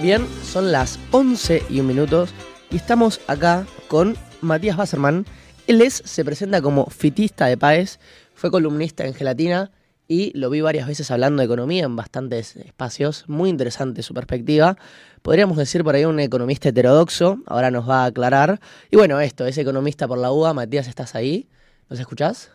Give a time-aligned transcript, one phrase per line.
[0.00, 2.28] Bien, son las 11 y un minuto
[2.70, 5.26] y estamos acá con Matías Basserman.
[5.66, 7.98] Él es, se presenta como fitista de PAES,
[8.32, 9.72] fue columnista en Gelatina
[10.06, 13.24] y lo vi varias veces hablando de economía en bastantes espacios.
[13.28, 14.76] Muy interesante su perspectiva.
[15.20, 18.60] Podríamos decir por ahí un economista heterodoxo, ahora nos va a aclarar.
[18.92, 20.54] Y bueno, esto, es economista por la UA.
[20.54, 21.48] Matías, ¿estás ahí?
[21.90, 22.52] ¿Nos escuchás?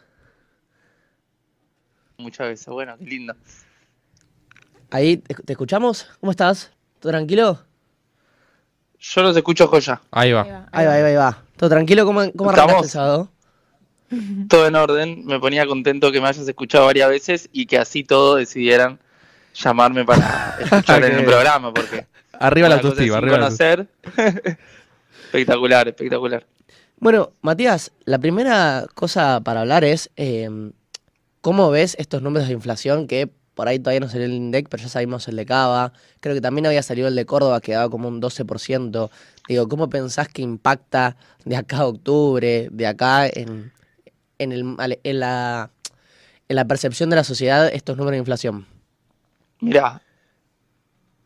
[2.18, 3.36] Muchas veces, bueno, qué lindo.
[4.91, 6.07] Ahí, ¿te escuchamos?
[6.21, 6.71] ¿Cómo estás?
[7.04, 7.59] ¿Todo tranquilo?
[8.97, 10.00] Yo los escucho joya.
[10.09, 10.69] Ahí va.
[10.71, 11.43] Ahí va, ahí va, ahí va.
[11.57, 12.05] ¿Todo tranquilo?
[12.05, 13.29] ¿Cómo, cómo arrancaste el sábado?
[14.47, 15.25] Todo en orden.
[15.25, 19.01] Me ponía contento que me hayas escuchado varias veces y que así todos decidieran
[19.54, 21.73] llamarme para escuchar en el programa.
[21.73, 22.07] Porque
[22.39, 23.86] arriba la autoestima, arriba conocer.
[25.25, 26.47] espectacular, espectacular.
[27.00, 30.50] Bueno, Matías, la primera cosa para hablar es eh,
[31.42, 34.84] cómo ves estos números de inflación que por ahí todavía no salió el INDEC, pero
[34.84, 35.94] ya sabemos el de Cava.
[36.20, 39.09] Creo que también había salido el de Córdoba, que daba como un 12%.
[39.48, 43.72] Digo, ¿cómo pensás que impacta de acá a octubre, de acá en,
[44.40, 45.70] en, el, en, la,
[46.48, 48.66] en la percepción de la sociedad estos números de inflación?
[49.60, 50.02] Mira,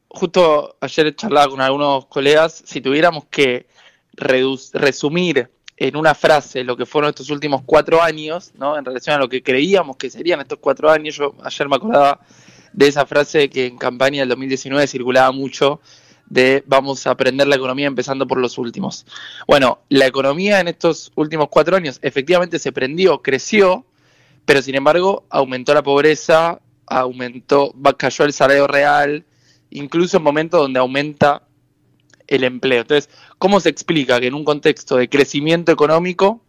[0.10, 3.68] justo ayer charlaba con algunos colegas, si tuviéramos que
[4.14, 8.78] resumir en una frase lo que fueron estos últimos cuatro años, ¿no?
[8.78, 11.16] En relación a lo que creíamos que serían estos cuatro años.
[11.16, 12.20] Yo ayer me acordaba
[12.74, 15.80] de esa frase que en campaña del 2019 circulaba mucho
[16.26, 19.06] de vamos a aprender la economía empezando por los últimos.
[19.48, 23.86] Bueno, la economía en estos últimos cuatro años efectivamente se prendió, creció,
[24.46, 29.26] pero sin embargo aumentó la pobreza, aumentó, cayó el salario real,
[29.70, 31.47] incluso en momentos donde aumenta
[32.28, 32.82] el empleo.
[32.82, 36.42] Entonces, ¿cómo se explica que en un contexto de crecimiento económico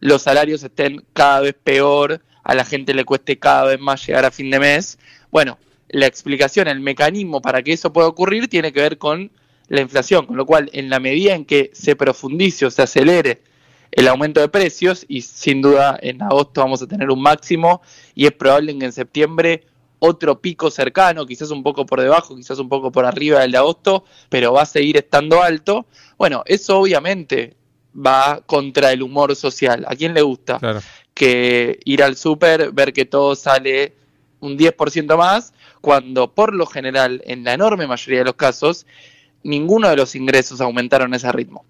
[0.00, 4.24] los salarios estén cada vez peor, a la gente le cueste cada vez más llegar
[4.24, 4.98] a fin de mes?
[5.30, 9.30] Bueno, la explicación, el mecanismo para que eso pueda ocurrir tiene que ver con
[9.68, 13.42] la inflación, con lo cual en la medida en que se profundice o se acelere
[13.92, 17.80] el aumento de precios, y sin duda en agosto vamos a tener un máximo,
[18.14, 19.64] y es probable que en septiembre
[19.98, 23.58] otro pico cercano, quizás un poco por debajo, quizás un poco por arriba del de
[23.58, 25.86] agosto, pero va a seguir estando alto.
[26.18, 27.56] Bueno, eso obviamente
[27.94, 29.84] va contra el humor social.
[29.88, 30.60] ¿A quién le gusta?
[31.14, 33.94] Que ir al súper, ver que todo sale
[34.40, 38.86] un 10% más, cuando por lo general, en la enorme mayoría de los casos,
[39.42, 41.64] ninguno de los ingresos aumentaron ese ritmo.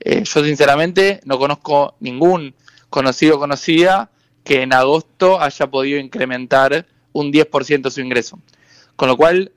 [0.00, 2.54] Eh, yo sinceramente no conozco ningún
[2.90, 4.10] conocido o conocida
[4.42, 8.38] que en agosto haya podido incrementar un 10% su ingreso.
[8.96, 9.52] Con lo cual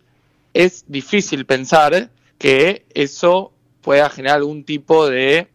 [0.53, 3.51] es difícil pensar que eso
[3.81, 5.49] pueda generar algún tipo de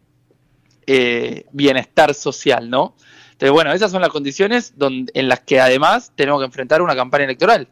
[0.85, 2.95] eh, bienestar social, ¿no?
[3.31, 6.95] Entonces, bueno, esas son las condiciones donde, en las que además tenemos que enfrentar una
[6.95, 7.67] campaña electoral.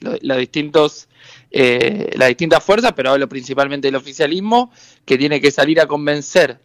[0.00, 1.08] Los, distintos,
[1.50, 4.70] eh, las distintas fuerzas, pero hablo principalmente del oficialismo,
[5.04, 6.60] que tiene que salir a convencer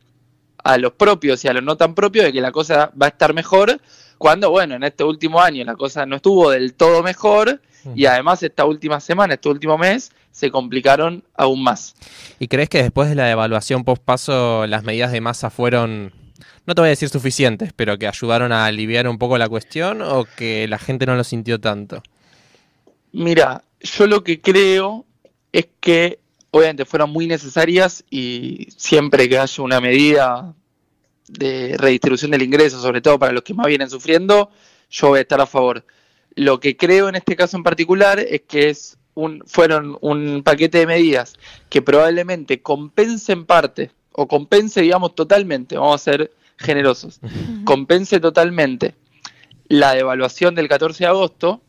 [0.63, 3.09] a los propios y a los no tan propios de que la cosa va a
[3.09, 3.81] estar mejor
[4.23, 7.59] cuando, bueno, en este último año la cosa no estuvo del todo mejor
[7.93, 11.93] y además esta última semana, este último mes, se complicaron aún más.
[12.39, 16.13] ¿Y crees que después de la devaluación post-paso las medidas de masa fueron,
[16.65, 20.01] no te voy a decir suficientes, pero que ayudaron a aliviar un poco la cuestión
[20.01, 22.01] o que la gente no lo sintió tanto?
[23.11, 25.05] Mira, yo lo que creo
[25.51, 26.19] es que
[26.51, 30.55] obviamente fueron muy necesarias y siempre que haya una medida
[31.27, 34.49] de redistribución del ingreso, sobre todo para los que más vienen sufriendo,
[34.89, 35.85] yo voy a estar a favor.
[36.35, 40.79] Lo que creo en este caso en particular es que es un, fueron un paquete
[40.79, 41.35] de medidas
[41.69, 47.19] que probablemente compense en parte, o compense, digamos, totalmente, vamos a ser generosos,
[47.65, 48.95] compense totalmente
[49.67, 51.61] la devaluación del 14 de agosto,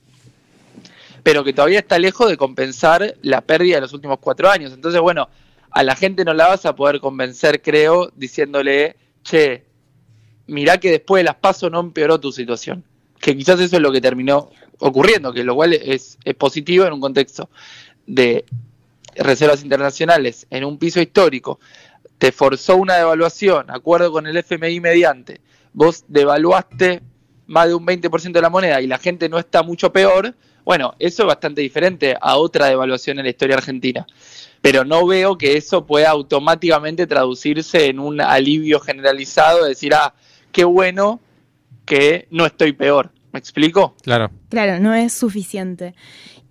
[1.22, 4.72] pero que todavía está lejos de compensar la pérdida de los últimos cuatro años.
[4.75, 5.28] Entonces, bueno,
[5.71, 9.64] a la gente no la vas a poder convencer, creo, diciéndole che,
[10.46, 12.84] mirá que después de las pasos no empeoró tu situación.
[13.18, 17.00] Que quizás eso es lo que terminó ocurriendo, que lo cual es, positivo en un
[17.00, 17.48] contexto
[18.06, 18.44] de
[19.16, 21.59] reservas internacionales en un piso histórico,
[22.18, 25.41] te forzó una devaluación, acuerdo con el FMI mediante,
[25.72, 27.03] vos devaluaste
[27.47, 30.34] más de un 20% de la moneda y la gente no está mucho peor,
[30.65, 34.07] bueno, eso es bastante diferente a otra devaluación en la historia argentina
[34.65, 40.15] pero no veo que eso pueda automáticamente traducirse en un alivio generalizado, de decir, ah,
[40.53, 41.21] qué bueno
[41.84, 43.11] que no estoy peor.
[43.31, 43.95] ¿Me explico?
[44.03, 44.31] Claro.
[44.49, 45.95] Claro, no es suficiente.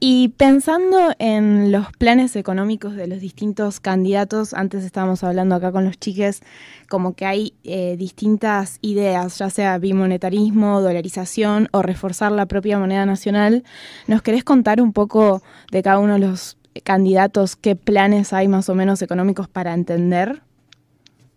[0.05, 5.85] Y pensando en los planes económicos de los distintos candidatos, antes estábamos hablando acá con
[5.85, 6.41] los chiques,
[6.89, 13.05] como que hay eh, distintas ideas, ya sea bimonetarismo, dolarización o reforzar la propia moneda
[13.05, 13.63] nacional.
[14.05, 15.41] ¿Nos querés contar un poco
[15.71, 20.41] de cada uno de los candidatos qué planes hay más o menos económicos para entender?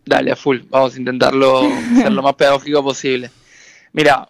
[0.04, 0.62] Dale, a full.
[0.70, 3.30] Vamos a intentarlo ser lo más pedagógico posible.
[3.92, 4.28] Mira,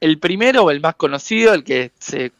[0.00, 2.32] el primero o el más conocido, el que se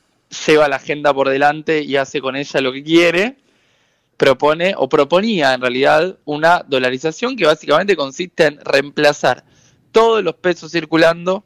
[0.47, 3.37] lleva la agenda por delante y hace con ella lo que quiere,
[4.17, 9.45] propone o proponía en realidad una dolarización que básicamente consiste en reemplazar
[9.93, 11.45] todos los pesos circulando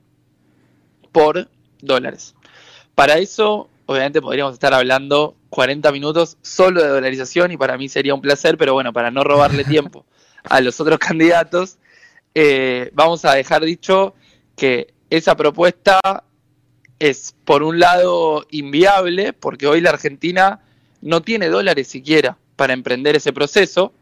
[1.13, 1.49] por
[1.81, 2.35] dólares.
[2.95, 8.15] Para eso, obviamente podríamos estar hablando 40 minutos solo de dolarización y para mí sería
[8.15, 10.05] un placer, pero bueno, para no robarle tiempo
[10.45, 11.79] a los otros candidatos,
[12.35, 14.15] eh, vamos a dejar dicho
[14.57, 16.01] que esa propuesta
[17.01, 20.61] es, por un lado, inviable, porque hoy la Argentina
[21.01, 23.93] no tiene dólares siquiera para emprender ese proceso.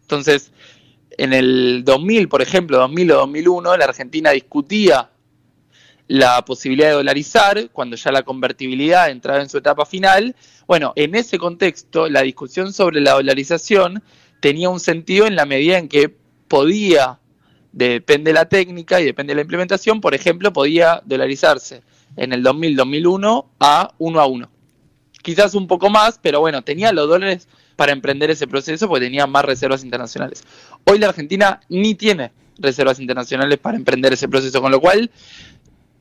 [0.00, 0.50] Entonces,
[1.18, 5.10] en el 2000, por ejemplo, 2000 o 2001, la Argentina discutía
[6.08, 10.34] la posibilidad de dolarizar cuando ya la convertibilidad entraba en su etapa final.
[10.66, 14.02] Bueno, en ese contexto, la discusión sobre la dolarización
[14.40, 16.14] tenía un sentido en la medida en que
[16.48, 17.18] podía,
[17.72, 21.82] depende de la técnica y depende de la implementación, por ejemplo, podía dolarizarse
[22.16, 24.50] en el 2000-2001 a 1 a 1.
[25.22, 29.26] Quizás un poco más, pero bueno, tenía los dólares para emprender ese proceso porque tenía
[29.26, 30.44] más reservas internacionales.
[30.84, 35.10] Hoy la Argentina ni tiene reservas internacionales para emprender ese proceso, con lo cual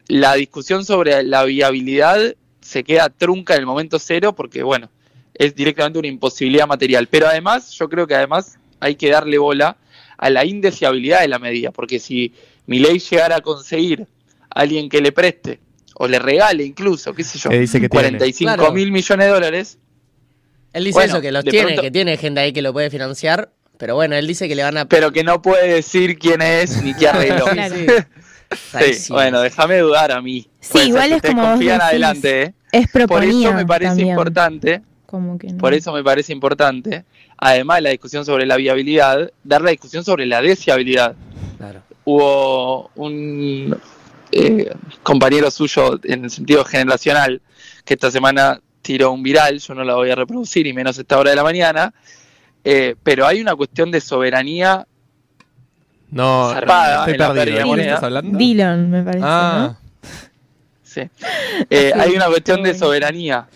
[0.07, 4.89] la discusión sobre la viabilidad se queda trunca en el momento cero porque, bueno,
[5.33, 7.07] es directamente una imposibilidad material.
[7.07, 9.77] Pero además, yo creo que además hay que darle bola
[10.17, 12.33] a la indeseabilidad de la medida, porque si
[12.65, 14.07] mi ley llegara a conseguir
[14.49, 15.59] a alguien que le preste
[15.95, 18.71] o le regale incluso, qué sé yo, Que dice que 45 Claro.
[18.73, 19.77] mil millones de dólares,
[20.73, 22.89] Él dice Bueno, eso, que los tiene, pronto- que tiene gente ahí que lo puede
[22.89, 24.85] financiar, pero bueno, él dice que le van a...
[24.89, 27.45] pero que no puede decir quién es ni qué arregló.
[28.71, 28.87] Claro.
[28.93, 30.47] Sí, bueno, déjame dudar a mí.
[30.59, 31.73] Sí, Puede ser igual que es ustedes como vos decís.
[31.81, 32.53] adelante, ¿eh?
[32.71, 35.57] Es Por eso me parece también, importante, Como que no.
[35.57, 37.03] por eso me parece importante,
[37.37, 41.15] además de la discusión sobre la viabilidad, dar la discusión sobre la deseabilidad.
[41.57, 41.81] Claro.
[42.05, 43.75] Hubo un
[44.35, 47.41] eh, compañero suyo en el sentido generacional
[47.85, 51.01] que esta semana tiró un viral, yo no la voy a reproducir y menos a
[51.01, 51.93] esta hora de la mañana,
[52.63, 54.85] eh, pero hay una cuestión de soberanía
[56.11, 57.33] No, Zarpada estoy en la perdido.
[57.33, 57.89] pérdida ¿De de quién moneda.
[57.89, 58.37] estás hablando?
[58.37, 59.77] Dillon, me parece, Ah,
[60.83, 61.01] Sí.
[61.71, 63.47] Eh, hay una cuestión de soberanía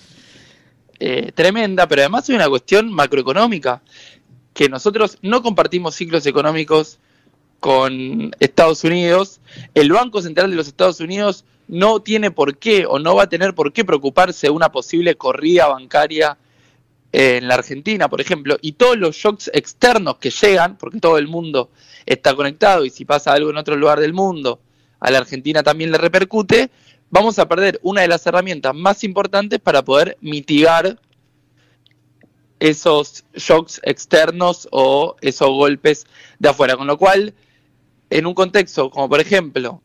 [0.99, 3.81] eh, tremenda, pero además hay una cuestión macroeconómica,
[4.55, 6.97] que nosotros no compartimos ciclos económicos
[7.59, 9.39] con Estados Unidos.
[9.73, 13.29] El Banco Central de los Estados Unidos no tiene por qué o no va a
[13.29, 16.37] tener por qué preocuparse de una posible corrida bancaria
[17.11, 21.27] en la Argentina, por ejemplo, y todos los shocks externos que llegan, porque todo el
[21.27, 21.71] mundo
[22.05, 24.59] está conectado y si pasa algo en otro lugar del mundo,
[24.99, 26.69] a la Argentina también le repercute,
[27.09, 30.99] vamos a perder una de las herramientas más importantes para poder mitigar
[32.59, 36.07] esos shocks externos o esos golpes
[36.39, 36.75] de afuera.
[36.75, 37.33] Con lo cual,
[38.09, 39.81] en un contexto como por ejemplo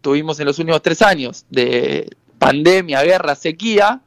[0.00, 2.08] tuvimos en los últimos tres años de
[2.38, 4.02] pandemia, guerra, sequía,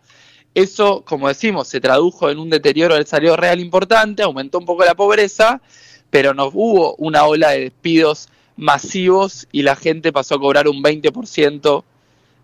[0.56, 4.84] eso, como decimos, se tradujo en un deterioro del salario real importante, aumentó un poco
[4.84, 5.62] la pobreza,
[6.10, 10.84] pero no hubo una ola de despidos masivos y la gente pasó a cobrar un
[10.84, 11.84] 20%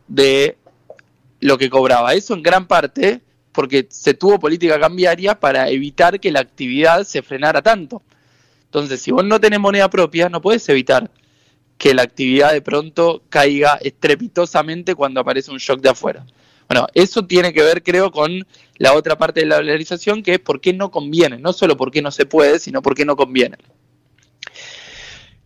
[0.07, 0.57] de
[1.39, 2.13] lo que cobraba.
[2.13, 3.21] Eso en gran parte
[3.51, 8.01] porque se tuvo política cambiaria para evitar que la actividad se frenara tanto.
[8.75, 11.09] Entonces, si vos no tenés moneda propia, no puedes evitar
[11.77, 16.25] que la actividad de pronto caiga estrepitosamente cuando aparece un shock de afuera.
[16.67, 18.45] Bueno, eso tiene que ver, creo, con
[18.77, 21.89] la otra parte de la dolarización, que es por qué no conviene, no solo por
[21.89, 23.55] qué no se puede, sino por qué no conviene.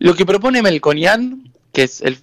[0.00, 2.18] Lo que propone Melconian, que es el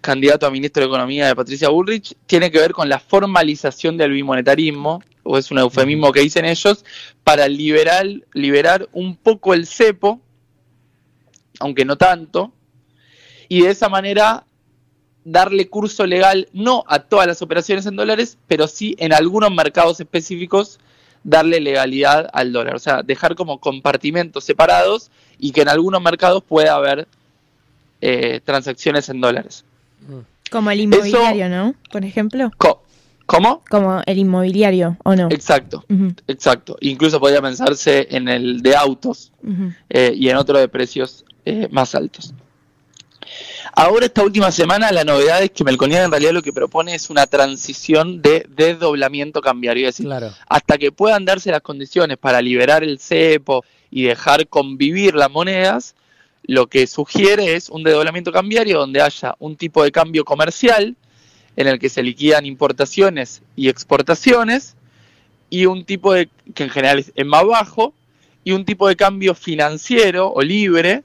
[0.00, 4.12] candidato a ministro de Economía de Patricia Bullrich, tiene que ver con la formalización del
[4.12, 6.82] bimonetarismo, o es un eufemismo que dicen ellos,
[7.24, 10.22] para liberar, liberar un poco el cepo,
[11.60, 12.52] aunque no tanto,
[13.48, 14.44] y de esa manera
[15.24, 19.98] darle curso legal no a todas las operaciones en dólares, pero sí en algunos mercados
[20.00, 20.78] específicos
[21.24, 26.42] darle legalidad al dólar, o sea, dejar como compartimentos separados y que en algunos mercados
[26.44, 27.08] pueda haber
[28.00, 29.64] eh, transacciones en dólares.
[30.50, 31.74] Como el inmobiliario, ¿no?
[31.90, 32.52] Por ejemplo.
[32.56, 32.82] Co-
[33.26, 33.64] ¿Cómo?
[33.68, 35.26] Como el inmobiliario, ¿o no?
[35.32, 35.84] Exacto,
[36.28, 36.76] exacto.
[36.80, 39.32] Incluso podría pensarse en el de autos
[39.90, 42.34] eh, y en otro de precios eh, más altos.
[43.72, 47.10] Ahora, esta última semana, la novedad es que Melconian en realidad lo que propone es
[47.10, 49.88] una transición de desdoblamiento cambiario.
[49.88, 50.32] Es decir, Claro.
[50.48, 55.94] hasta que puedan darse las condiciones para liberar el cepo y dejar convivir las monedas,
[56.44, 60.96] lo que sugiere es un desdoblamiento cambiario donde haya un tipo de cambio comercial
[61.56, 64.76] en el que se liquidan importaciones y exportaciones
[65.48, 67.94] y un tipo de, que en general es, es más bajo,
[68.44, 71.02] y un tipo de cambio financiero o libre,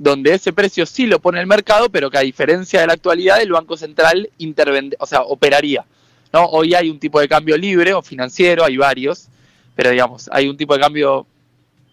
[0.00, 3.42] donde ese precio sí lo pone el mercado, pero que a diferencia de la actualidad,
[3.42, 5.84] el Banco Central intervende, o sea, operaría.
[6.32, 6.46] ¿no?
[6.46, 9.28] Hoy hay un tipo de cambio libre o financiero, hay varios,
[9.76, 11.26] pero digamos, hay un tipo de cambio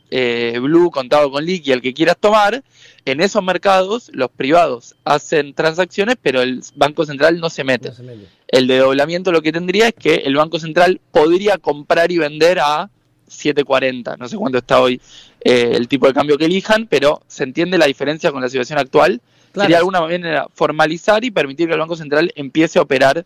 [0.09, 2.63] eh, blue contado con liqui, el que quieras tomar.
[3.03, 7.89] En esos mercados, los privados hacen transacciones, pero el Banco Central no se mete.
[7.89, 8.27] No se mete.
[8.47, 12.89] El desdoblamiento lo que tendría es que el Banco Central podría comprar y vender a
[13.29, 15.01] 7.40, no sé cuánto está hoy
[15.41, 18.79] eh, el tipo de cambio que elijan, pero se entiende la diferencia con la situación
[18.79, 19.21] actual.
[19.51, 19.65] Claro.
[19.65, 23.25] Sería de alguna manera formalizar y permitir que el Banco Central empiece a operar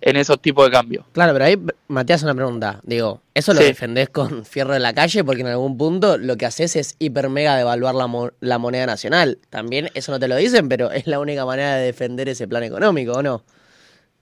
[0.00, 1.04] en esos tipos de cambio.
[1.12, 2.80] Claro, pero ahí, Matías, una pregunta.
[2.84, 3.66] Digo, ¿eso lo Sí.
[3.66, 5.24] defendés con fierro de la calle?
[5.24, 8.86] Porque en algún punto lo que haces es hiper mega devaluar la, mo- la moneda
[8.86, 9.38] nacional.
[9.50, 12.62] También eso no te lo dicen, pero es la única manera de defender ese plan
[12.62, 13.42] económico, ¿o no?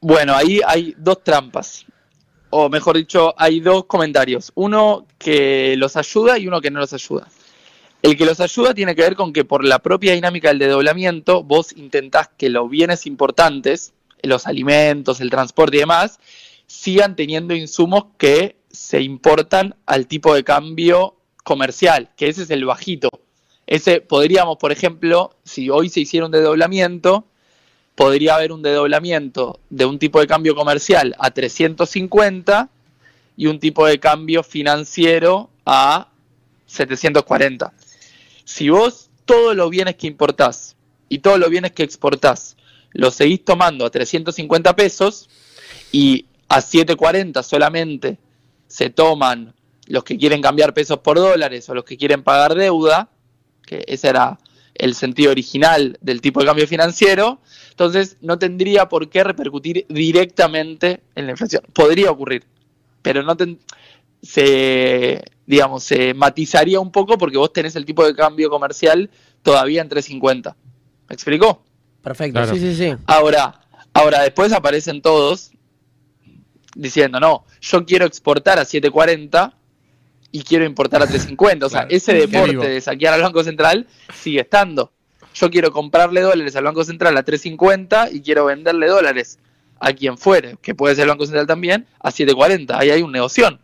[0.01, 1.85] Bueno, ahí hay dos trampas.
[2.59, 4.51] O mejor dicho, hay dos comentarios.
[4.55, 7.29] Uno que los ayuda y uno que no los ayuda.
[8.01, 11.43] El que los ayuda tiene que ver con que por la propia dinámica del desdoblamiento,
[11.43, 16.19] vos intentás que los bienes importantes, los alimentos, el transporte y demás,
[16.67, 22.65] sigan teniendo insumos que se importan al tipo de cambio comercial, que ese es el
[22.65, 23.11] bajito.
[23.67, 27.27] Ese podríamos, por ejemplo, si hoy se hiciera un desdoblamiento,
[27.97, 32.69] podría haber un desdoblamiento de un tipo de cambio comercial a 350
[33.37, 36.09] y un tipo de cambio financiero a
[36.67, 37.73] 740.
[38.45, 40.77] Si vos todos los bienes que importás
[41.09, 42.57] y todos los bienes que exportás
[42.93, 45.29] los seguís tomando a 350 pesos
[45.91, 48.19] y a 740 solamente
[48.69, 49.55] se toman
[49.87, 53.09] los que quieren cambiar pesos por dólares o los que quieren pagar deuda,
[53.65, 54.39] que ese era
[54.79, 57.41] el sentido original del tipo de cambio financiero,
[57.71, 61.63] entonces no tendría por qué repercutir directamente en la inflación.
[61.73, 62.45] Podría ocurrir,
[63.03, 63.59] pero no ten-
[64.23, 69.09] se digamos se matizaría un poco porque vos tenés el tipo de cambio comercial
[69.43, 70.57] todavía en 350.
[71.09, 71.63] ¿Me explicó?
[72.03, 72.55] Perfecto, Claro.
[72.55, 72.95] sí, sí, sí.
[73.07, 73.61] Ahora,
[73.93, 75.53] ahora después aparecen todos
[76.75, 79.56] diciendo, no, yo quiero exportar a 740
[80.33, 81.67] y quiero importar a 350.
[81.67, 81.97] O sea, Claro.
[81.97, 84.93] ese deporte de saquear al Banco Central sigue estando.
[85.35, 89.39] Yo quiero comprarle dólares al Banco Central a 350 y quiero venderle dólares
[89.79, 92.79] a quien fuere, que puede ser el Banco Central también, a 740.
[92.79, 93.59] Ahí hay un negocio.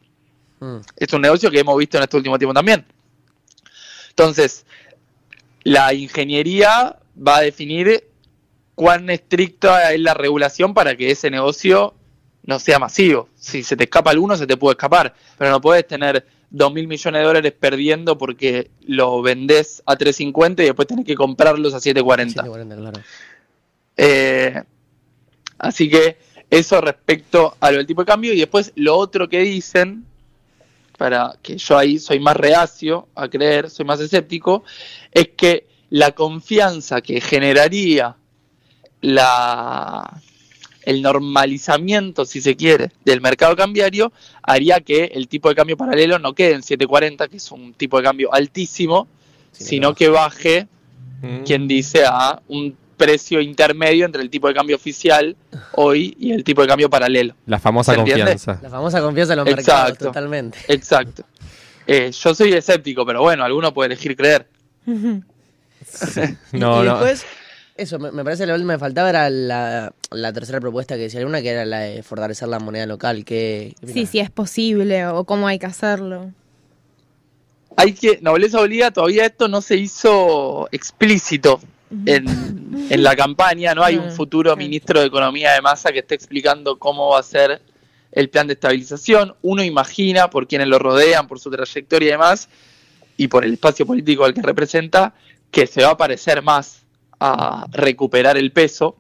[0.61, 0.77] Mm.
[0.97, 2.85] Es un negocio que hemos visto en este último tiempo también.
[4.11, 4.67] Entonces,
[5.65, 8.05] la ingeniería va a definir
[8.75, 11.95] cuán estricta es la regulación para que ese negocio
[12.45, 13.29] no sea masivo.
[13.37, 16.87] Si se te escapa alguno, se te puede escapar, pero no puedes tener 2 mil
[16.87, 21.81] millones de dólares perdiendo porque lo vendés a 350 y después tenés que comprarlos a
[21.81, 22.43] 740.
[22.43, 23.01] 740, claro.
[23.97, 24.63] Eh,
[25.59, 26.19] así que
[26.51, 28.35] eso respecto a lo del tipo de cambio.
[28.35, 30.05] Y después lo otro que dicen,
[30.99, 34.63] para que yo ahí soy más reacio a creer, soy más escéptico,
[35.11, 38.17] es que la confianza que generaría
[39.01, 40.21] la
[40.85, 44.13] el normalizamiento, si se quiere, del mercado cambiario
[44.43, 47.97] haría que el tipo de cambio paralelo no quede en 740, que es un tipo
[47.99, 49.07] de cambio altísimo,
[49.53, 49.95] Sí, sino no.
[49.95, 50.67] que baje
[51.23, 51.43] Mm.
[51.45, 55.37] quien dice a un precio intermedio entre el tipo de cambio oficial
[55.75, 57.35] hoy y el tipo de cambio paralelo.
[57.47, 58.59] La famosa confianza.
[58.63, 59.73] La famosa confianza en los Exacto.
[59.73, 60.59] mercados, totalmente.
[60.69, 61.23] Exacto.
[61.87, 64.49] Eh, yo soy escéptico, pero bueno, alguno puede elegir creer.
[66.53, 66.99] No, y, no.
[67.01, 67.27] después,
[67.77, 71.03] eso, me, me parece que lo que me faltaba era la, la tercera propuesta que
[71.03, 73.25] decía alguna, que era la de fortalecer la moneda local.
[73.25, 76.31] Que, Sí, sí, es posible o cómo hay que hacerlo.
[77.77, 81.61] Hay que, nobleza obliga, todavía esto no se hizo explícito
[82.07, 86.01] en, en la campaña, no hay un Mm, futuro ministro de Economía de Masa que
[86.01, 87.63] esté explicando cómo va a ser
[88.13, 89.35] el plan de estabilización.
[89.41, 92.49] Uno imagina, por quienes lo rodean, por su trayectoria y demás,
[93.17, 95.15] y por el espacio político al que representa,
[95.51, 96.82] que se va a parecer más
[97.23, 98.97] a recuperar el peso.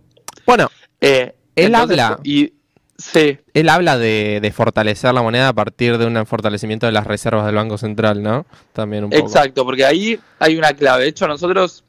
[0.46, 0.68] Bueno,
[1.00, 2.18] Eh, Él habla.
[2.22, 2.52] Y,
[2.96, 7.06] sí, él habla de, de fortalecer la moneda a partir de un fortalecimiento de las
[7.06, 8.46] reservas del Banco Central, ¿no?
[8.72, 9.22] También un poco.
[9.26, 11.02] Exacto, porque ahí hay una clave.
[11.02, 11.84] De hecho, nosotros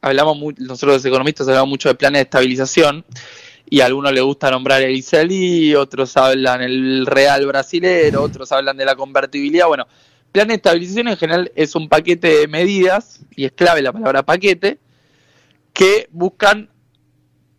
[0.00, 3.04] hablamos, mu- nosotros los economistas hablamos mucho de planes de estabilización
[3.70, 8.76] y a algunos les gusta nombrar el ICELI, otros hablan el real brasilero, otros hablan
[8.76, 9.66] de la convertibilidad.
[9.66, 9.86] Bueno,
[10.32, 14.22] plan de estabilización en general es un paquete de medidas, y es clave la palabra
[14.24, 14.78] paquete,
[15.72, 16.70] que buscan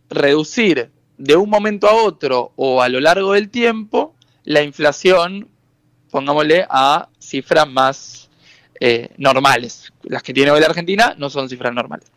[0.08, 4.14] reducir de un momento a otro o a lo largo del tiempo
[4.44, 5.48] la inflación,
[6.10, 8.30] pongámosle, a cifras más
[8.80, 9.92] eh, normales.
[10.02, 12.10] Las que tiene hoy la Argentina no son cifras normales.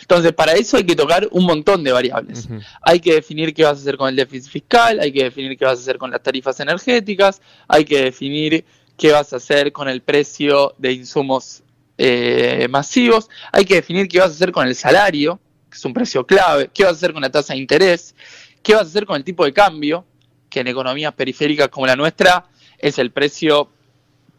[0.00, 2.48] Entonces, para eso hay que tocar un montón de variables.
[2.82, 5.64] Hay que definir qué vas a hacer con el déficit fiscal, hay que definir qué
[5.64, 8.64] vas a hacer con las tarifas energéticas, hay que definir
[8.96, 11.62] qué vas a hacer con el precio de insumos
[12.02, 15.38] eh, masivos, hay que definir qué vas a hacer con el salario,
[15.68, 18.14] que es un precio clave, qué vas a hacer con la tasa de interés,
[18.62, 20.06] qué vas a hacer con el tipo de cambio,
[20.48, 22.46] que en economías periféricas como la nuestra
[22.78, 23.68] es el precio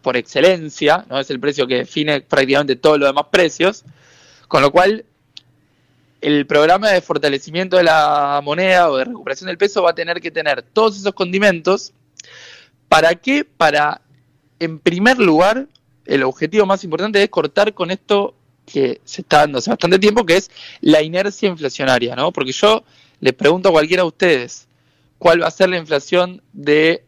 [0.02, 3.86] por excelencia, no es el precio que define prácticamente todos los demás precios,
[4.48, 5.06] con lo cual
[6.20, 10.20] el programa de fortalecimiento de la moneda o de recuperación del peso va a tener
[10.20, 11.94] que tener todos esos condimentos.
[12.90, 13.46] ¿Para qué?
[13.46, 14.02] Para,
[14.58, 15.68] en primer lugar,
[16.06, 20.26] el objetivo más importante es cortar con esto que se está dando hace bastante tiempo,
[20.26, 20.50] que es
[20.82, 22.32] la inercia inflacionaria, ¿no?
[22.32, 22.84] Porque yo
[23.20, 24.68] les pregunto a cualquiera de ustedes
[25.18, 27.04] cuál va a ser la inflación de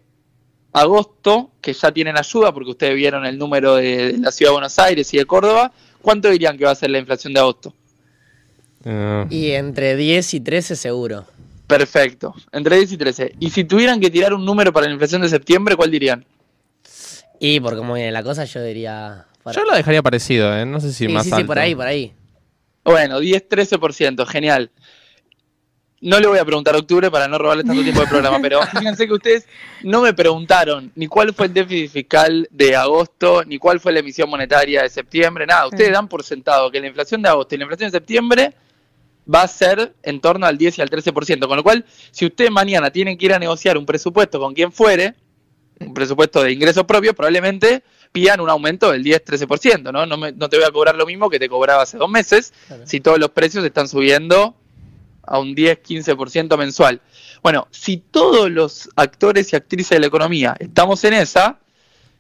[0.74, 4.80] agosto, que ya tienen ayuda, porque ustedes vieron el número de, la ciudad de Buenos
[4.80, 5.72] Aires y de Córdoba,
[6.02, 7.74] ¿cuánto dirían que va a ser la inflación de agosto?
[8.84, 11.26] Eh, Y entre 10 y 13 seguro.
[11.68, 13.36] Perfecto, entre 10 y 13.
[13.40, 16.26] Y si tuvieran que tirar un número para la inflación de septiembre, ¿cuál dirían?
[17.40, 19.26] Y por cómo viene la cosa, yo diría...
[19.44, 20.66] para- yo lo dejaría parecido, ¿eh?
[20.66, 21.48] No sé si sí, más sí, sí, alto.
[21.48, 22.14] por ahí, por ahí.
[22.84, 24.72] Bueno, 10-13%, genial.
[26.02, 29.08] No le voy a preguntar octubre para no robarle tanto tiempo de programa, pero fíjense
[29.08, 29.48] que ustedes
[29.84, 34.00] no me preguntaron ni cuál fue el déficit fiscal de agosto, ni cuál fue la
[34.00, 35.68] emisión monetaria de septiembre, nada.
[35.68, 38.54] Ustedes dan por sentado que la inflación de agosto y la inflación de septiembre
[39.34, 42.52] va a ser en torno al 10 y al 13%, con lo cual, si ustedes
[42.52, 45.14] mañana tienen que ir a negociar un presupuesto con quien fuere,
[45.80, 50.06] un presupuesto de ingresos propios, probablemente pidan un aumento del 10-13%, ¿no?
[50.06, 52.54] No, me- no te voy a cobrar lo mismo que te cobraba hace dos meses,
[52.68, 52.84] Claro.
[52.86, 54.56] si todos los precios están subiendo
[55.24, 57.02] a un 10-15% mensual.
[57.42, 61.60] Bueno, si todos los actores y actrices de la economía estamos en esa,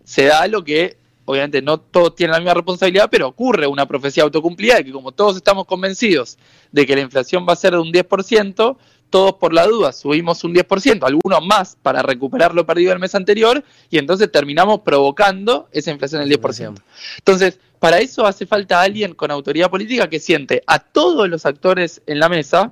[0.04, 4.24] se da lo que, obviamente no todos tienen la misma responsabilidad, pero ocurre una profecía
[4.24, 6.38] autocumplida de que como todos estamos convencidos
[6.72, 8.78] de que la inflación va a ser de un 10%,
[9.14, 13.14] todos por la duda subimos un 10%, algunos más para recuperar lo perdido el mes
[13.14, 16.82] anterior, y entonces terminamos provocando esa inflación del 10%.
[17.20, 22.02] Entonces, para eso hace falta alguien con autoridad política que siente a todos los actores
[22.08, 22.72] en la mesa,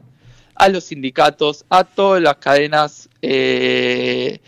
[0.56, 4.40] a los sindicatos, a todas las cadenas eh,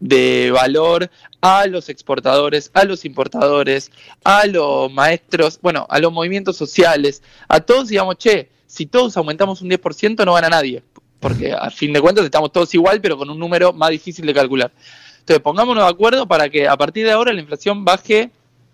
[0.00, 1.10] de valor,
[1.42, 3.90] a los exportadores, a los importadores,
[4.24, 9.60] a los maestros, bueno, a los movimientos sociales, a todos digamos, che, si todos aumentamos
[9.60, 10.82] un 10% no gana nadie,
[11.22, 14.34] porque a fin de cuentas estamos todos igual, pero con un número más difícil de
[14.34, 14.72] calcular.
[15.20, 18.30] Entonces, pongámonos de acuerdo para que a partir de ahora la inflación baje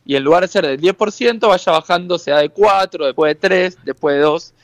[0.06, 3.78] y en lugar de ser del 10% vaya bajando, sea de 4, después de 3,
[3.84, 4.54] después de 2.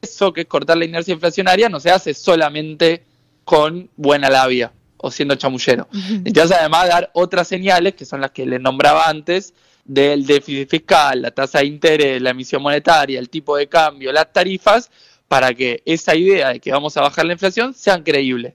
[0.00, 3.02] Eso que es cortar la inercia inflacionaria no se hace solamente
[3.42, 5.88] con buena labia o siendo chamullero.
[5.92, 9.54] Necesitas además dar otras señales, que son las que les nombraba antes,
[9.84, 14.32] del déficit fiscal, la tasa de interés, la emisión monetaria, el tipo de cambio, las
[14.32, 14.90] tarifas,
[15.28, 18.54] para que esa idea de que vamos a bajar la inflación sean creíbles.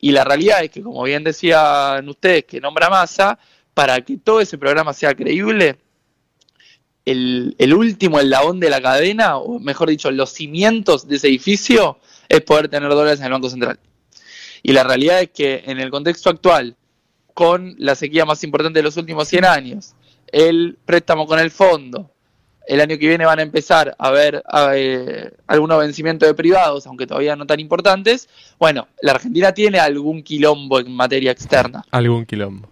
[0.00, 3.38] Y la realidad es que, como bien decían ustedes, que nombra masa,
[3.74, 5.78] para que todo ese programa sea creíble,
[7.04, 11.98] el, el último eslabón de la cadena, o mejor dicho, los cimientos de ese edificio,
[12.28, 13.78] es poder tener dólares en el Banco Central.
[14.62, 16.76] Y la realidad es que en el contexto actual,
[17.34, 19.94] con la sequía más importante de los últimos 100 años,
[20.26, 22.10] el préstamo con el fondo,
[22.68, 24.42] el año que viene van a empezar a ver
[24.74, 28.28] eh, algunos vencimientos de privados, aunque todavía no tan importantes.
[28.58, 31.84] Bueno, la Argentina tiene algún quilombo en materia externa.
[31.90, 32.68] Algún quilombo.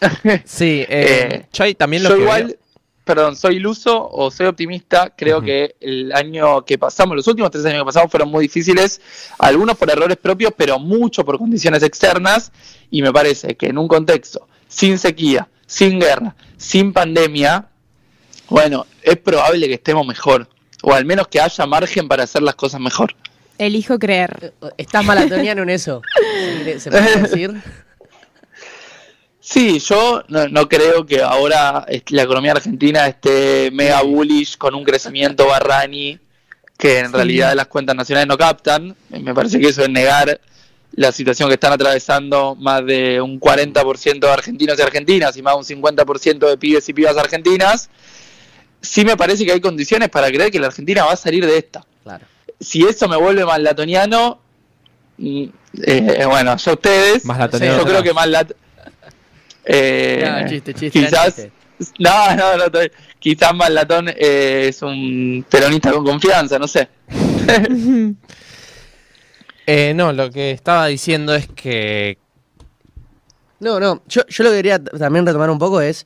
[0.44, 2.56] Sí, eh, Eh, yo también lo Yo que igual, veo-
[3.04, 5.12] perdón, soy iluso o soy optimista.
[5.16, 9.00] Creo que el año que pasamos, los últimos tres años que pasamos fueron muy difíciles,
[9.38, 12.52] algunos por errores propios, pero mucho por condiciones externas.
[12.90, 17.68] Y me parece que en un contexto sin sequía, sin guerra, sin pandemia,
[18.48, 20.48] bueno, es probable que estemos mejor.
[20.82, 23.14] O al menos que haya margen para hacer las cosas mejor.
[23.58, 24.52] Elijo creer.
[24.76, 26.02] ¿Estás maratoniano en eso?
[26.64, 27.54] ¿Se- ¿Se puede decir?
[29.40, 34.84] Sí, yo no, no creo que ahora la economía argentina esté mega bullish con un
[34.84, 36.18] crecimiento barrani
[36.78, 37.12] que en Sí.
[37.12, 38.94] realidad las cuentas nacionales no captan.
[39.10, 40.40] Me parece que eso es negar
[40.94, 45.54] la situación que están atravesando más de un 40% de argentinos y argentinas y más
[45.54, 47.88] de un 50% de pibes y pibas argentinas.
[48.82, 51.56] Sí me parece que hay condiciones para creer que la Argentina va a salir de
[51.56, 51.84] esta.
[52.02, 52.26] Claro.
[52.60, 54.40] Si eso me vuelve más latoniano,
[55.18, 55.44] mm,
[55.84, 57.78] eh, bueno, ya ustedes, Más Sí, latoniano.
[57.78, 58.52] yo creo que más lat...
[59.64, 61.52] Eh, No, chiste, chiste, quizás, chiste.
[62.00, 62.90] no, no, no, estoy-
[63.20, 66.88] quizás más latón eh, es un peronista con confianza, no sé.
[69.66, 72.18] Eh, no, lo que estaba diciendo es que
[73.60, 76.04] No, no, yo, yo lo que quería también retomar un poco es,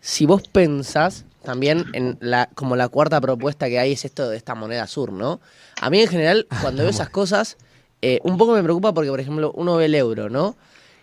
[0.00, 4.36] si vos pensás también en la, como la cuarta propuesta que hay es esto de
[4.36, 5.40] esta moneda sur, ¿no?
[5.80, 7.56] A mí en general, cuando veo esas cosas,
[8.02, 10.56] eh, un poco me preocupa porque, por ejemplo, uno ve el euro, ¿no?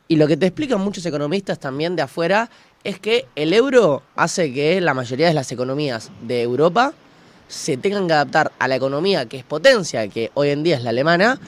[0.09, 2.49] Y lo que te explican muchos economistas también de afuera
[2.83, 6.93] es que el euro hace que la mayoría de las economías de Europa
[7.47, 10.83] se tengan que adaptar a la economía que es potencia, que hoy en día es
[10.83, 11.39] la alemana,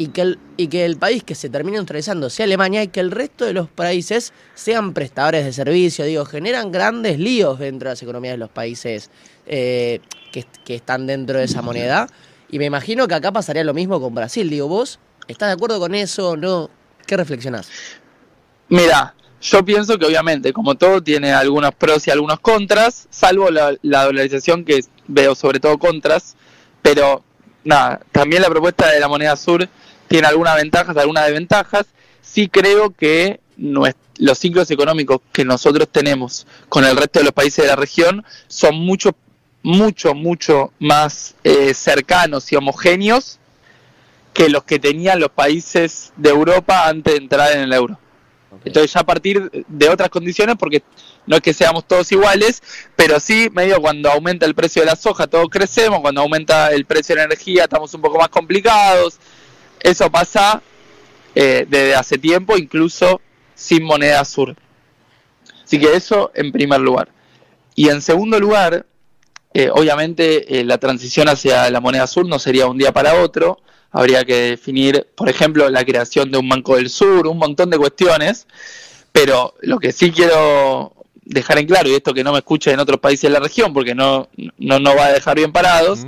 [0.00, 3.00] y que el, y que el país que se termine neutralizando sea Alemania y que
[3.00, 6.06] el resto de los países sean prestadores de servicio.
[6.06, 9.10] Digo, generan grandes líos dentro de las economías de los países
[9.46, 10.00] eh,
[10.32, 12.06] que, que están dentro de esa moneda.
[12.50, 14.48] Y me imagino que acá pasaría lo mismo con Brasil.
[14.48, 16.34] Digo, ¿vos estás de acuerdo con eso?
[16.34, 16.70] ¿No?
[17.06, 17.68] ¿Qué reflexionás?
[18.70, 23.76] Mira, yo pienso que obviamente, como todo, tiene algunos pros y algunos contras, salvo la,
[23.82, 26.36] la dolarización que veo sobre todo contras,
[26.80, 27.22] pero
[27.64, 29.68] nada, también la propuesta de la moneda sur
[30.10, 31.86] tiene algunas ventajas, algunas desventajas.
[32.20, 37.64] Sí creo que los ciclos económicos que nosotros tenemos con el resto de los países
[37.64, 39.14] de la región son mucho,
[39.62, 43.38] mucho, mucho más eh, cercanos y homogéneos
[44.34, 47.96] que los que tenían los países de Europa antes de entrar en el euro.
[48.64, 50.82] Entonces ya a partir de otras condiciones, porque
[51.24, 52.64] no es que seamos todos iguales,
[52.96, 56.84] pero sí, medio cuando aumenta el precio de la soja, todos crecemos, cuando aumenta el
[56.84, 59.20] precio de la energía, estamos un poco más complicados.
[59.80, 60.62] Eso pasa
[61.34, 63.20] eh, desde hace tiempo, incluso
[63.54, 64.56] sin moneda sur.
[65.64, 67.08] Así que eso en primer lugar.
[67.74, 68.86] Y en segundo lugar,
[69.54, 73.60] eh, obviamente eh, la transición hacia la moneda sur no sería un día para otro,
[73.90, 77.78] habría que definir, por ejemplo, la creación de un Banco del Sur, un montón de
[77.78, 78.46] cuestiones,
[79.12, 82.80] pero lo que sí quiero dejar en claro, y esto que no me escuche en
[82.80, 86.06] otros países de la región, porque no, no nos va a dejar bien parados,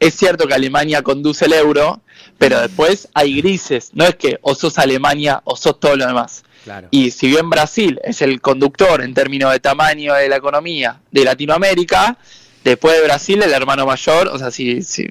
[0.00, 2.00] es cierto que Alemania conduce el euro,
[2.38, 6.42] pero después hay grises, no es que o sos Alemania o sos todo lo demás.
[6.90, 11.24] Y si bien Brasil es el conductor en términos de tamaño de la economía de
[11.24, 12.16] Latinoamérica,
[12.64, 15.06] después de Brasil el hermano mayor, o sea, si, si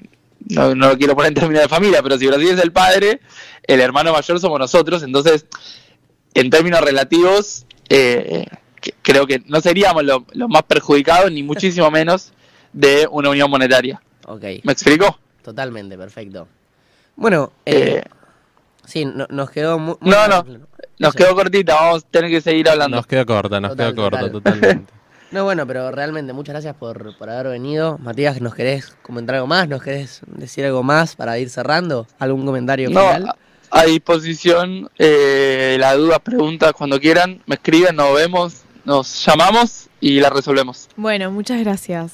[0.48, 3.20] no, no lo quiero poner en términos de familia, pero si Brasil es el padre,
[3.64, 5.46] el hermano mayor somos nosotros, entonces,
[6.34, 8.46] en términos relativos, eh,
[9.02, 12.32] creo que no seríamos los más perjudicados, ni muchísimo menos,
[12.72, 14.00] de una unión monetaria.
[14.30, 14.60] Okay.
[14.64, 15.18] ¿Me explico?
[15.42, 16.46] Totalmente, perfecto.
[17.16, 18.04] Bueno, eh, eh
[18.84, 19.96] sí, nos quedó muy...
[20.00, 20.44] no, no,
[20.98, 22.96] nos quedó cortita, vamos a tener que seguir hablando.
[22.96, 24.92] Nos quedó corta, nos quedó corta, totalmente.
[25.32, 27.98] No, bueno, pero realmente muchas gracias por, por, haber venido.
[27.98, 29.68] Matías, ¿nos querés comentar algo más?
[29.68, 32.08] ¿Nos querés decir algo más para ir cerrando?
[32.18, 33.26] ¿Algún comentario final?
[33.26, 33.34] No,
[33.70, 40.18] a disposición, eh, las dudas, preguntas, cuando quieran, me escriben, nos vemos, nos llamamos y
[40.18, 40.88] las resolvemos.
[40.96, 42.12] Bueno, muchas gracias.